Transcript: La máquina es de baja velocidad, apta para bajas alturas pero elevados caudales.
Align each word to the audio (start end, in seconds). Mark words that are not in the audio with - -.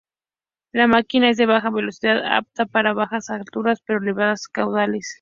La 0.71 0.87
máquina 0.87 1.29
es 1.29 1.37
de 1.37 1.45
baja 1.45 1.69
velocidad, 1.69 2.25
apta 2.25 2.65
para 2.65 2.91
bajas 2.93 3.29
alturas 3.29 3.83
pero 3.85 3.99
elevados 3.99 4.47
caudales. 4.47 5.09